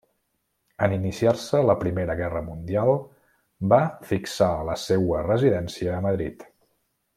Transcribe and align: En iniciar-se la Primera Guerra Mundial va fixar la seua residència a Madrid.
En 0.85 0.93
iniciar-se 0.95 1.59
la 1.65 1.75
Primera 1.83 2.15
Guerra 2.21 2.41
Mundial 2.47 2.91
va 3.75 3.81
fixar 4.13 4.51
la 4.71 4.79
seua 4.87 5.23
residència 5.29 5.97
a 5.99 6.05
Madrid. 6.11 6.47